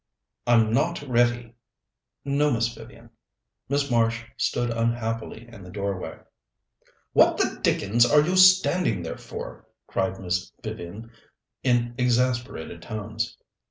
"I'm 0.47 0.73
not 0.73 1.03
ready." 1.03 1.53
"No, 2.25 2.49
Miss 2.49 2.73
Vivian." 2.73 3.11
Miss 3.69 3.91
Marsh 3.91 4.23
stood 4.35 4.71
unhappily 4.71 5.47
in 5.47 5.61
the 5.63 5.69
doorway. 5.69 6.17
"What 7.13 7.37
the 7.37 7.59
dickens 7.61 8.03
are 8.03 8.21
you 8.21 8.35
standing 8.35 9.03
there 9.03 9.19
for?" 9.19 9.67
cried 9.85 10.19
Miss 10.19 10.51
Vivian 10.63 11.11
in 11.61 11.93
exasperated 11.99 12.81
tones. 12.81 13.37